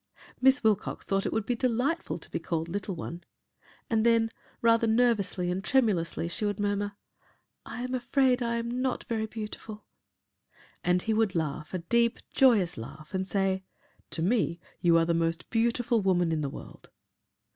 [0.41, 3.23] Miss Wilcox thought it would be delightful to be called "little one."
[3.87, 6.93] And then, rather nervously and tremulously, she would murmur,
[7.67, 9.85] "I am afraid I am not very beautiful,"
[10.83, 13.63] and he would laugh a deep, joyous laugh and say,
[14.09, 16.89] "To me, you are the most beautiful woman in the world."